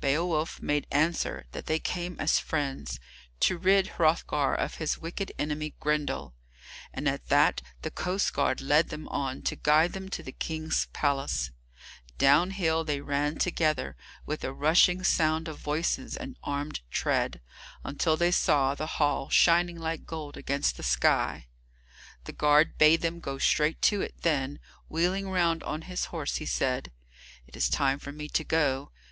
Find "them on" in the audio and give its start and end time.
8.90-9.42